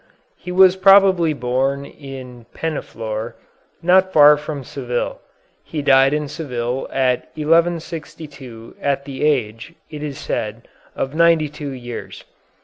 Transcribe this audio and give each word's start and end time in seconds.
He 0.39 0.51
was 0.51 0.77
probably 0.77 1.31
born 1.31 1.85
in 1.85 2.47
Penaflor, 2.55 3.35
not 3.83 4.11
far 4.11 4.35
from 4.35 4.63
Seville. 4.63 5.21
He 5.63 5.83
died 5.83 6.11
in 6.11 6.27
Seville 6.27 6.87
in 6.87 7.21
1162 7.35 8.77
at 8.81 9.05
the 9.05 9.23
age, 9.23 9.75
it 9.91 10.01
is 10.01 10.17
said, 10.17 10.67
of 10.95 11.13
ninety 11.13 11.49
two 11.49 11.69
years. 11.69 12.23